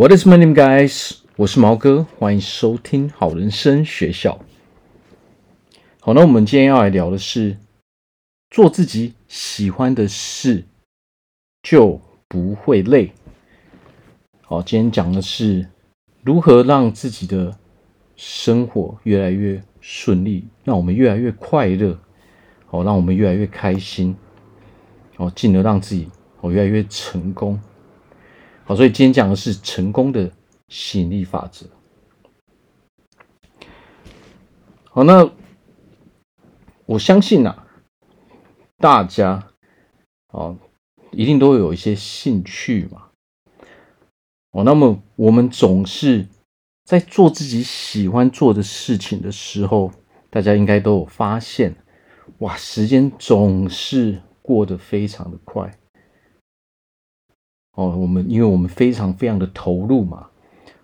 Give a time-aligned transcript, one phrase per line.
[0.00, 1.18] What is my name, guys？
[1.36, 4.40] 我是毛哥，欢迎收听好人生学校。
[6.00, 7.58] 好，那我们今天要来聊的是
[8.48, 10.64] 做自己喜欢的事
[11.62, 13.12] 就不会累。
[14.40, 15.68] 好，今天讲的是
[16.22, 17.54] 如何让自己的
[18.16, 21.98] 生活越来越顺利，让我们越来越快乐，
[22.64, 24.16] 好，让我们越来越开心，
[25.16, 26.08] 好，进而让自己
[26.40, 27.60] 好越来越成功。
[28.70, 30.30] 好，所以今天讲的是成功的
[30.68, 31.66] 吸引力法则。
[34.84, 35.28] 好，那
[36.86, 37.66] 我相信啊，
[38.78, 39.48] 大家
[40.28, 40.56] 啊，
[41.10, 43.08] 一定都会有一些兴趣嘛。
[44.52, 46.28] 哦，那么我们总是
[46.84, 49.90] 在做自己喜欢做的事情的时候，
[50.30, 51.74] 大家应该都有发现，
[52.38, 55.76] 哇，时间总是过得非常的快。
[57.80, 60.28] 哦，我们因为我们非常非常的投入嘛，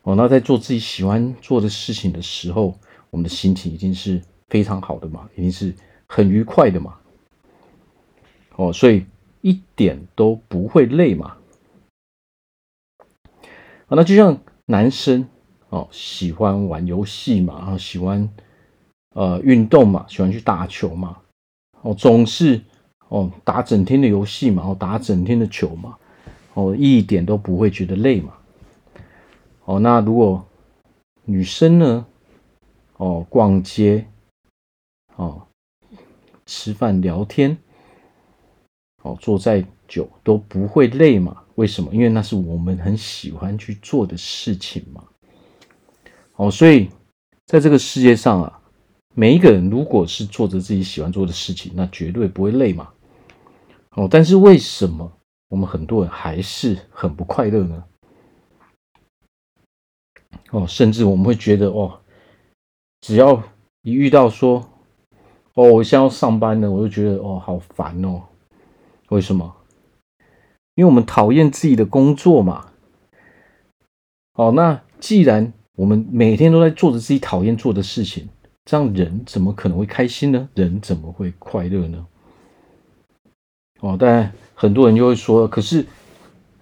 [0.05, 2.75] 哦，那在做自己喜欢做的事情的时候，
[3.11, 5.75] 我们的心情一定是非常好的嘛，一定是
[6.07, 6.97] 很愉快的嘛，
[8.57, 9.05] 哦，所以
[9.43, 11.37] 一点都不会累嘛。
[13.89, 15.29] 啊，那就像男生
[15.69, 18.27] 哦，喜欢玩游戏嘛，然后喜欢
[19.13, 21.19] 呃运动嘛，喜欢去打球嘛，
[21.83, 22.63] 哦，总是
[23.09, 25.99] 哦打整天的游戏嘛，哦打整天的球嘛。
[26.57, 28.33] 哦，一点都不会觉得累嘛。
[29.67, 30.43] 哦，那如果
[31.27, 32.07] 女生呢？
[32.97, 34.07] 哦，逛街，
[35.17, 35.43] 哦，
[36.47, 37.59] 吃饭聊天，
[39.03, 41.43] 哦，坐再久都不会累嘛？
[41.57, 41.93] 为什么？
[41.93, 45.05] 因为那是我们很喜欢去做的事情嘛。
[46.37, 46.89] 哦，所以
[47.45, 48.61] 在这个世界上啊，
[49.15, 52.89] 每一个人如果是做着自己喜欢做的事情，那绝对不会累嘛。
[53.91, 55.13] 哦，但是为什么？
[55.49, 57.85] 我们很多人还是很不快乐呢。
[60.51, 62.01] 哦，甚至我们会觉得，哦，
[63.01, 63.43] 只要
[63.83, 64.69] 一遇到说，
[65.55, 68.23] 哦，我现在要上班了，我就觉得，哦，好烦哦。
[69.09, 69.57] 为什么？
[70.75, 72.73] 因为我们讨厌自己的工作嘛。
[74.35, 78.29] 哦，那既然我们每天都在做着自己讨厌做的事情，
[78.65, 80.49] 这样人怎么可能会开心呢？
[80.55, 82.07] 人怎么会快乐呢？
[83.81, 85.87] 哦，但很多人就会说，可是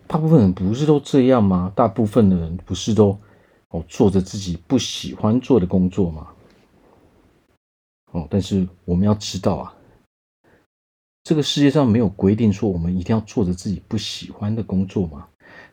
[0.06, 1.72] 大部分人不是都这样吗？
[1.75, 3.16] 大部分的人不是都
[3.69, 6.26] 哦做着自己不喜欢做的工作吗？
[8.12, 9.75] 哦，但是我们要知道啊，
[11.22, 15.26] 这个世界上没有规定说我们一定要做着自己不喜欢的工作嘛。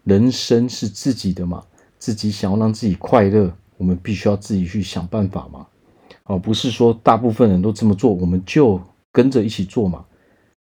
[0.04, 1.64] 人生是自己的嘛，
[1.98, 5.68] 自己想要让自己快乐，我们必须要自己去想办法嘛。
[6.26, 8.80] 哦，不是说大部分人都这么做，我们就
[9.12, 10.06] 跟着一起做嘛。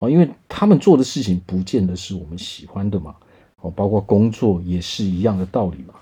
[0.03, 3.15] 哦，因为他们做的事情不见得是我们喜欢的嘛，
[3.61, 5.95] 哦，包括工作也是一样的道理嘛。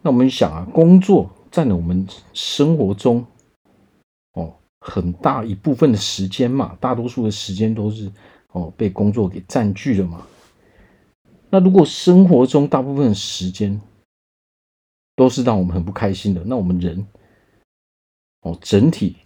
[0.00, 3.22] 那我们想啊，工作占了我们生活中
[4.32, 8.10] 哦很大一部分的时间嘛，大多数的时间都是
[8.52, 10.26] 哦被工作给占据了嘛。
[11.50, 13.78] 那如果生活中大部分的时间
[15.14, 17.06] 都是让我们很不开心的，那我们人
[18.40, 19.16] 哦整体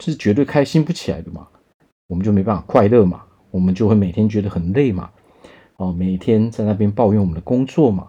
[0.00, 1.46] 是绝对开心不起来的嘛。
[2.14, 5.10] 我们就没办法快乐嘛，我们就会每天觉得很累嘛，
[5.78, 8.08] 哦，每天在那边抱怨我们的工作嘛，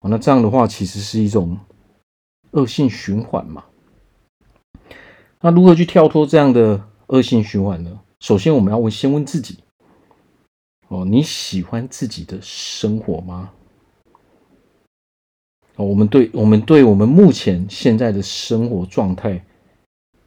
[0.00, 1.58] 哦，那这样的话其实是一种
[2.50, 3.64] 恶性循环嘛。
[5.40, 7.98] 那如何去跳脱这样的恶性循环呢？
[8.20, 9.60] 首先，我们要问，先问自己，
[10.88, 13.52] 哦，你喜欢自己的生活吗？
[15.76, 19.42] 哦，我们对我们对我们目前现在的生活状态，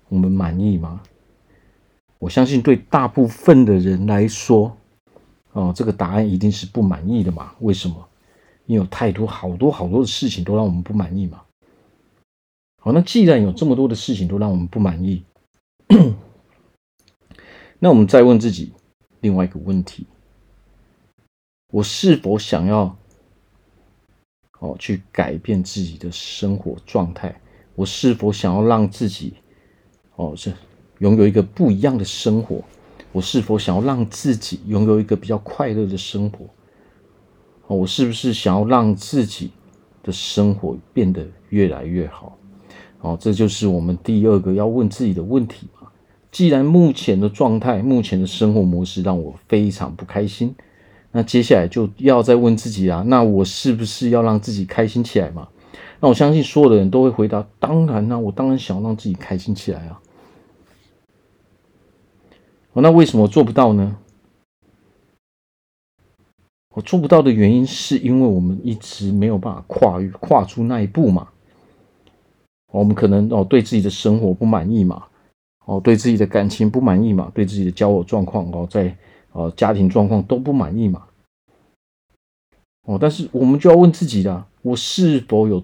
[0.09, 1.03] 我们满意吗？
[2.19, 4.75] 我相信对大部分的人来说，
[5.51, 7.53] 哦，这个答案一定是不满意的嘛？
[7.59, 8.07] 为什么？
[8.65, 11.41] 因为有太多、好多、好多的事情都让我们不满意嘛。
[12.81, 15.23] 好，那既然有这么多的事情都让我们不满意，
[17.79, 18.73] 那我们再问自己
[19.21, 20.05] 另外一个问题：
[21.71, 22.97] 我是否想要
[24.59, 27.39] 哦去改变自己的生活状态？
[27.75, 29.35] 我是否想要让自己
[30.15, 30.51] 哦这？
[30.99, 32.63] 拥有一个不一样的生活，
[33.11, 36.45] 我是否想要让自己拥有一个比较快乐的生活？
[37.67, 39.51] 哦我是不是想要让自己
[40.01, 42.37] 的生活变得越来越好？
[43.01, 45.87] 哦，这就是我们第二个要问自己的问题嘛。
[46.31, 50.55] 既然目前的状态、目前的生活模式让我非常不开心，
[51.11, 55.47] 那接下来就要再问自己啊，那我是不是要让自己开心起来嘛？
[55.99, 59.99] 那我相信所有的人都会回答：当然啦，我当然想要让自己开心起来啊。
[62.81, 63.97] 那为什么做不到呢？
[66.75, 71.27] 我做不到的原因，是因为我们一直没有办法跨越跨出那一步嘛。
[72.71, 75.07] 我们可能哦对自己的生活不满意嘛，
[75.65, 78.95] 哦对自己的感情不满意嘛，对自己的交友状况哦在
[79.31, 81.07] 哦家庭状况都不满意嘛。
[82.85, 85.63] 哦，但是我们就要问自己的：我是否有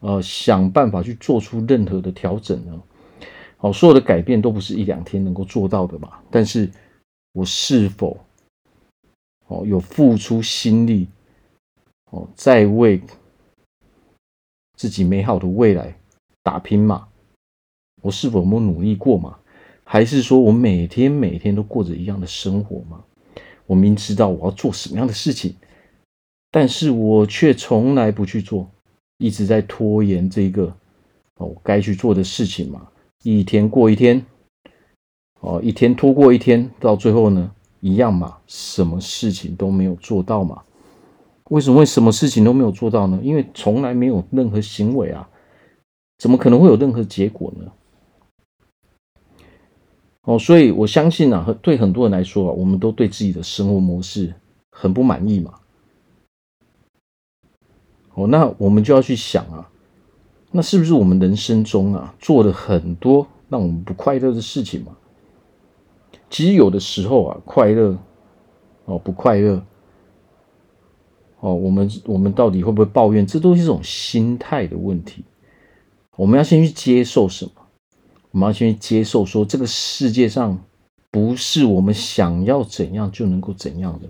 [0.00, 2.80] 呃想办法去做出任何的调整呢？
[3.58, 6.18] 哦，所有的改变都不是一两天能够做到的嘛。
[6.30, 6.70] 但是
[7.32, 8.16] 我是否
[9.46, 11.08] 哦有付出心力
[12.10, 13.02] 哦，在为
[14.76, 15.92] 自己美好的未来
[16.42, 17.08] 打拼嘛？
[18.00, 19.36] 我是否没有努力过嘛？
[19.82, 23.02] 还是说我每天每天都过着一样的生活吗？
[23.66, 25.56] 我明知道我要做什么样的事情，
[26.50, 28.70] 但是我却从来不去做，
[29.18, 30.74] 一直在拖延这个
[31.38, 32.88] 哦该去做的事情嘛？
[33.22, 34.24] 一天过一天，
[35.40, 40.62] 哦，一天拖过一天，到最后呢，一样嘛，什么事情都没有做到嘛？
[41.50, 43.18] 为什么会什么事情都没有做到呢？
[43.22, 45.28] 因为从来没有任何行为啊，
[46.18, 47.72] 怎么可能会有任何结果呢？
[50.22, 54.34] 哦，所以我相信啊，对很多人来说啊，我们都对自己的生活模式
[54.70, 55.58] 很不满意嘛。
[58.14, 59.70] 哦，那我们就要去想啊。
[60.50, 64.96] 那是不是我们人生中啊做了很多让我们不快乐的事情嘛？
[66.30, 67.96] 其实有的时候啊，快乐
[68.86, 69.62] 哦，不快乐
[71.40, 73.26] 哦，我们我们到底会不会抱怨？
[73.26, 75.24] 这都是一种心态的问题。
[76.16, 77.52] 我们要先去接受什么？
[78.30, 80.58] 我们要先去接受说，这个世界上
[81.10, 84.08] 不是我们想要怎样就能够怎样的。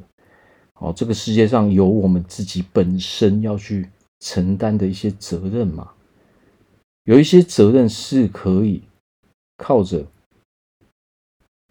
[0.75, 3.89] 哦，这个世界上有我们自己本身要去
[4.21, 5.89] 承担的一些责任嘛。
[7.09, 8.83] 有一些责任是可以
[9.57, 10.05] 靠着，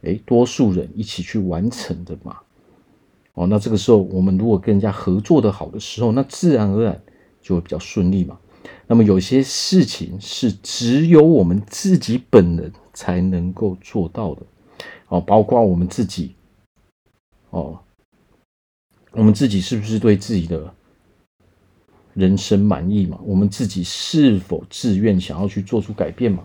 [0.01, 2.39] 哎，多数人一起去完成的嘛。
[3.33, 6.99] 哦，那这个时候我们如果跟人家合作的好的时候，那自然而然
[7.39, 8.39] 就会比较顺利嘛。
[8.87, 14.41] 那么有些事情是只有我们自己本人才能够做到的，
[15.09, 16.33] 哦，包括我们自己，
[17.51, 17.79] 哦，
[19.11, 20.73] 我们自己是不是对自己的
[22.17, 23.19] 人生满意嘛？
[23.23, 26.43] 我们自己是否自愿想要去做出改变嘛？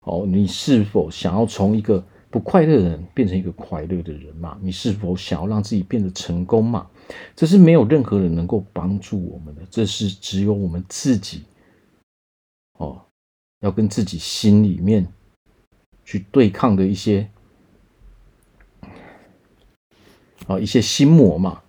[0.00, 4.58] 哦，你是否想要从一个不快乐的人变成一个快乐的人嘛？
[4.60, 6.86] 你是否想要让自己变得成功嘛？
[7.34, 11.44] 这是没有任何人能够帮助我们的，这是只有我们自己
[12.78, 13.00] 哦，
[13.60, 15.08] 要跟自己心里面
[16.04, 17.26] 去对抗的一些
[20.46, 21.62] 啊一些心魔嘛。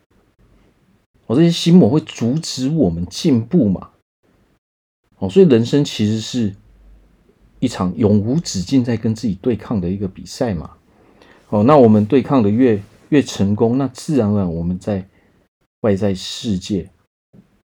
[1.28, 3.90] 哦，这些心魔会阻止我们进步嘛？
[5.20, 6.56] 哦，所以人生其实是
[7.60, 10.72] 一场永无止境在跟自己对抗的一个比赛嘛。
[11.50, 15.06] 哦，那我们对抗的越越成功，那自然而然我们在
[15.82, 16.90] 外在世界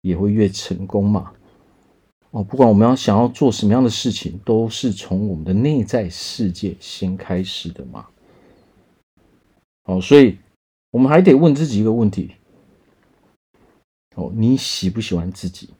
[0.02, 1.32] 也会越成功嘛。
[2.30, 8.06] 哦，不管我们要想要做什么样的事情，都是从我们的内在世界先开始的嘛。
[9.84, 10.38] 哦，所以
[10.90, 12.32] 我们还得问自己一个问题。
[14.14, 15.70] 哦，你喜不喜欢自己？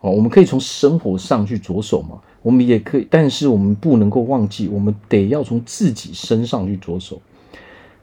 [0.00, 2.22] 哦，我们可以从生活上去着手嘛。
[2.42, 7.20] 我们也可以，但是我们不能够忘记，我们得要从自己身上去着手。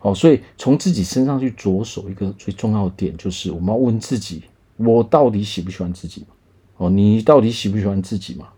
[0.01, 4.44] 哦，所以从自己身上去着手，一个最重要的点就是，我们要问自己：
[4.76, 6.23] 我到底喜不喜欢自己？
[6.78, 8.49] 哦，你到底喜不喜欢自己嘛？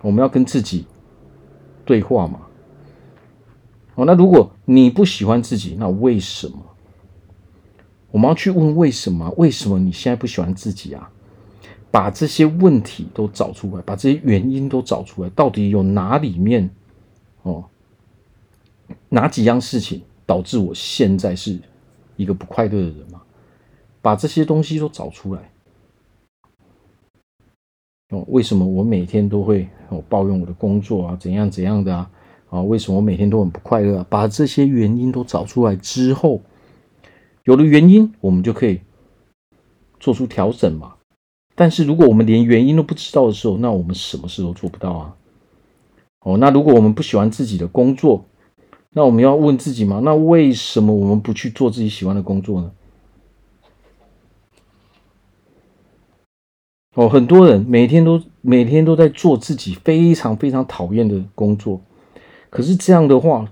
[0.00, 0.86] 我们要跟自己
[1.84, 2.40] 对话嘛。
[3.94, 6.58] 哦，那如果你不喜欢自己，那为什么？
[8.10, 9.30] 我们要去问为什么？
[9.36, 11.10] 为什么你现在不喜欢自己啊？
[11.90, 16.70] 把这些问题都找出来，把这些原因都找出来，到底有哪里面
[17.42, 17.64] 哦，
[19.10, 21.58] 哪几样事情导致我现在是
[22.16, 23.20] 一个不快乐的人嘛？
[24.00, 25.50] 把这些东西都找出来。
[28.08, 31.16] 哦，为什么我每天都会哦抱怨我的工作啊？
[31.20, 32.10] 怎样怎样的啊？
[32.52, 34.04] 啊，为什么我每天都很不快乐？
[34.10, 36.42] 把这些原因都找出来之后，
[37.44, 38.82] 有了原因，我们就可以
[39.98, 40.96] 做出调整嘛。
[41.54, 45.16] 但是如果我们连原因都不知道的时候，那我们什么事都做不到啊。
[46.26, 48.26] 哦，那如果我们不喜欢自己的工作，
[48.90, 52.70] 那我们要问自己嘛，那为什么我们不去做自己喜欢的工作呢？
[56.96, 61.80] 哦，很多人每天都每天都在做自己非常非常讨厌的工作。
[62.52, 63.50] 可是这样的话，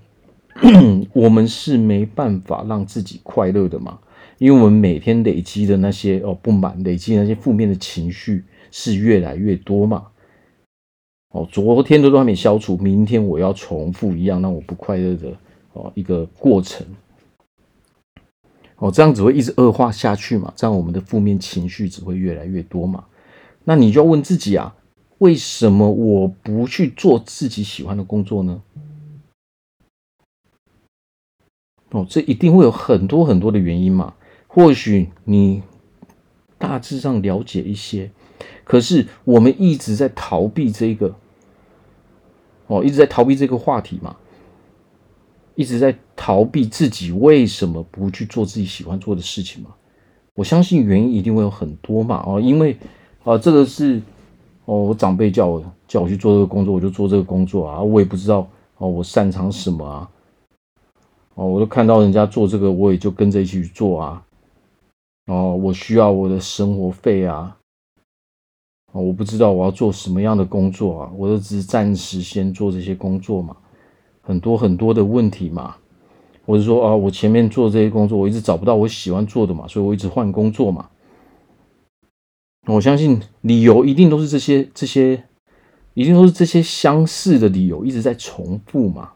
[1.14, 3.98] 我们是没办法让自己快乐的嘛？
[4.36, 10.08] 因为我们每天累积的那些哦不满，累积那些负面的情绪是越来越多嘛。
[11.30, 15.32] 哦，昨天的都还没消除，明天我要重复一样让我不快乐的
[15.72, 16.86] 哦一个过程。
[18.76, 20.52] 哦，这样只会一直恶化下去嘛？
[20.54, 23.04] 这样我们的负面情绪只会越来越多嘛？
[23.64, 24.74] 那你就要问自己啊，
[25.20, 28.60] 为什么我不去做自己喜欢的工作呢？
[31.90, 34.14] 哦，这一定会有很多很多的原因嘛。
[34.46, 35.62] 或许你
[36.58, 38.10] 大致上了解一些，
[38.64, 41.14] 可是我们一直在逃避这个，
[42.66, 44.16] 哦，一直在逃避这个话题嘛。
[45.56, 49.70] 一直在逃避自己为什么不去做自己喜欢做的事情嘛？
[50.34, 52.24] 我相信原因一定会有很多嘛。
[52.26, 52.78] 哦，因为
[53.24, 54.00] 啊，这个是
[54.64, 57.82] 哦，我长辈叫我叫我去做这个工作，我就做这个工作啊。
[57.82, 60.08] 我也不知道哦，我擅长什么啊？
[61.40, 64.22] 哦，我都看到人家做这个，我也就跟着一起去做啊。
[65.28, 67.56] 哦，我需要我的生活费啊。
[68.92, 73.56] 哦，我不知道我要做什么样的工作啊，我都只是暂时先做这些工作嘛。
[74.20, 75.76] 很多很多的问题嘛，
[76.44, 80.90] 我是说啊，我前面做这些工作，我一直找不到我喜欢做的嘛，所以我一直换工作嘛。
[82.66, 85.24] 我相信理由一定都是这些，这些
[85.94, 89.12] 一定都是这些相似的理由一直在重复嘛。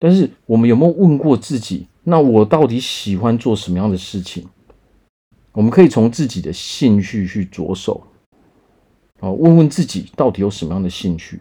[0.00, 4.44] 但是我们有没有问过自己，那我到底喜欢做什么样的事情？
[5.52, 8.02] 我们可以从自己的兴趣去着手，
[9.20, 11.40] 啊，问问自己到底有什么样的兴趣。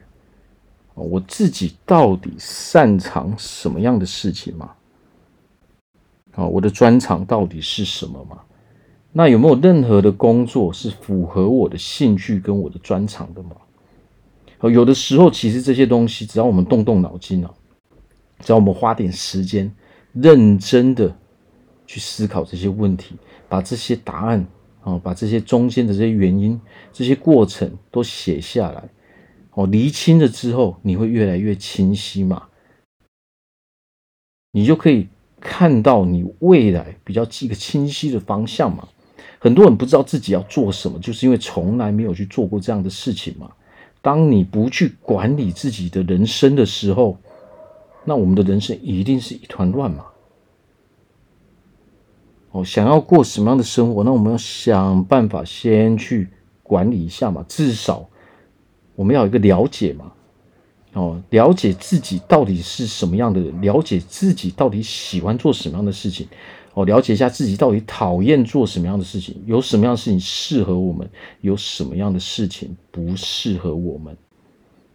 [0.93, 4.71] 我自己到底擅长什么样的事情吗？
[6.31, 8.39] 啊，我的专长到底是什么吗？
[9.13, 13.51] 那有没有任何的工作是符合我的兴趣跟我的专长的吗？
[14.69, 17.51] 有的时候，其实这些东西，只要我们动动脑筋啊，
[18.39, 19.71] 只要我们花点时间，
[20.13, 21.15] 认真的
[21.85, 23.15] 去思考这些问题，
[23.47, 24.45] 把这些答案
[24.81, 26.59] 啊，把这些中间的这些原因、
[26.93, 28.89] 这些过程都写下来。
[29.51, 32.47] 哦，厘清了之后，你会越来越清晰嘛？
[34.51, 35.07] 你就可以
[35.41, 38.87] 看到你未来比较一个清晰的方向嘛。
[39.37, 43.51] 很多人不知道自己要做什么，就是因为从来没有去做过这样的事情嘛。
[44.01, 47.17] 当你不去管理自己的人生的时候，
[48.05, 50.05] 那我们的人生一定是一团乱嘛。
[52.51, 56.27] 哦，想要过什么样的生活，那我们要想办法先去
[56.63, 58.09] 管理一下嘛，至少。
[58.95, 60.11] 我们要有一个了解嘛，
[60.91, 66.27] 哦，了解自己到底是什么样的人，了解自己到底喜欢做什么样的事情，
[66.73, 74.17] 哦，了解一下自己到底讨厌做什么样的事情，有什么样的事情适合我们，有什么样的事情不适合我们，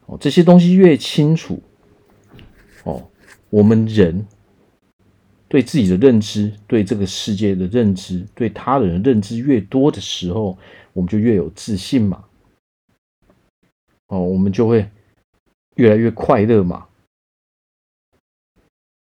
[0.04, 1.62] 哦，这些东西越清楚，
[3.54, 4.26] 我们人
[5.46, 10.58] 对自己的认知、对这个世界的认知、对他人的认知越多的时候，
[10.92, 12.24] 我们就越有自信嘛。
[14.08, 14.90] 哦，我们就会
[15.76, 16.84] 越来越快乐嘛。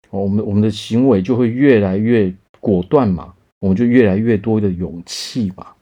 [0.09, 5.75] 哦，我们我们的行为就会越来越果断嘛，我们就越来越多的勇气嘛。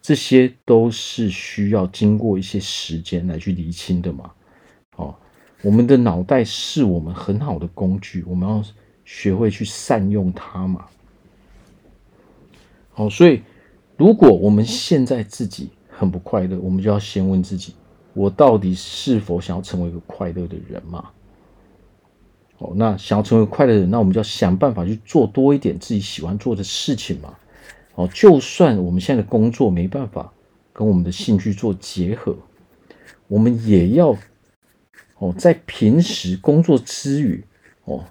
[0.00, 4.32] 这些都是需要经过一些时间来去厘清的嘛。
[5.62, 8.62] 我们的脑袋是我们很好的工具，我们要
[9.04, 10.86] 学会去善用它嘛。
[12.92, 13.42] 好，所以
[13.96, 17.74] 如果我们现在自己很不快乐，我们就要先问自己。
[18.12, 21.10] 我到底是否想要成为一个快乐的人嘛？
[22.58, 27.34] 哦，那想要成为快乐的人，那我们就要想办法去做多一点自己喜欢做的事情嘛。
[27.94, 30.32] 哦，就算我们现在的工作没办法
[30.72, 32.36] 跟我们的兴趣做结合，
[33.28, 34.16] 我们也要
[35.20, 37.44] 哦，在平时工作之余
[37.84, 38.04] 哦，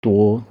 [0.00, 0.42] 多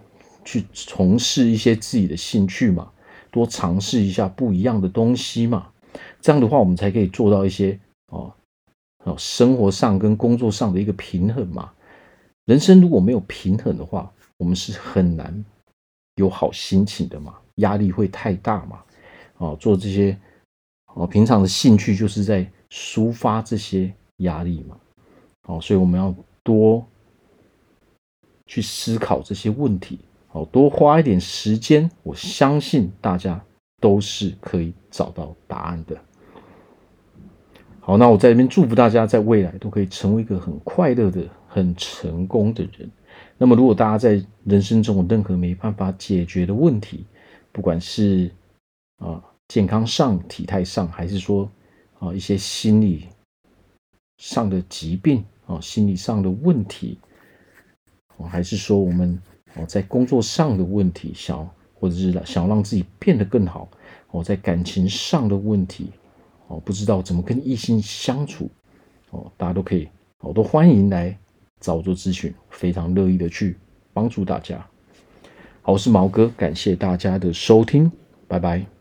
[0.43, 2.91] 去从事一些自己的兴趣嘛，
[3.31, 5.71] 多尝试一下不一样的东西嘛。
[6.19, 8.33] 这样的话，我们才可以做到一些哦。
[9.03, 11.71] 哦，生活上跟工作上的一个平衡嘛，
[12.45, 15.45] 人生如果没有平衡的话，我们是很难
[16.15, 18.81] 有好心情的嘛，压力会太大嘛。
[19.37, 20.17] 哦，做这些
[20.95, 24.75] 哦，平常的兴趣就是在抒发这些压力嘛。
[25.45, 26.85] 哦，所以我们要多
[28.45, 29.99] 去思考这些问题，
[30.31, 33.43] 哦，多花一点时间，我相信大家
[33.79, 35.97] 都是可以找到答案的。
[37.79, 42.89] 好，那我在这边祝福大家，在未来都可以成为一个很快乐的、很成功的人。
[43.37, 47.05] 那么，如果大家在人生中有任何没办法解决的问题，
[47.51, 48.31] 不管是
[48.97, 51.47] 啊健康上、体态上，还是说
[51.99, 53.07] 啊一些心理
[54.17, 56.97] 上的疾病啊、心理上的问题，
[58.17, 59.21] 哦还是说我们
[59.55, 63.69] 哦在工作上的问题，想或者是想让自己变得更好，
[64.11, 65.91] 哦在感情上的问题。
[66.47, 68.47] 哦，不知道怎么跟异性相处，
[69.09, 71.17] 哦，大家都可以，我都欢迎来
[71.59, 73.57] 找我做咨询，非常乐意的去
[73.91, 74.63] 帮助大家。
[75.63, 77.91] 好，我是毛哥，感谢大家的收听，
[78.27, 78.74] 拜拜。